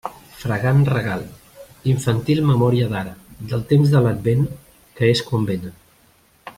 Fragant 0.43 0.79
regal, 0.91 1.25
infantil 1.91 2.41
memòria 2.47 2.87
d'ara, 2.93 3.13
del 3.53 3.61
temps 3.73 3.93
de 3.97 4.03
l'Advent, 4.07 4.43
que 4.99 5.11
és 5.17 5.23
quan 5.29 5.47
vénen. 5.53 5.79